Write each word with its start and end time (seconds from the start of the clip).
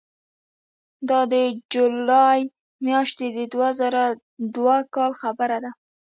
دا 1.09 1.19
د 1.33 1.33
جولای 1.73 2.39
میاشتې 2.85 3.27
د 3.37 3.39
دوه 3.53 3.69
زره 3.79 4.03
دوه 4.55 4.77
کاله 4.95 5.17
خبره 5.21 5.57
ده. 5.63 5.71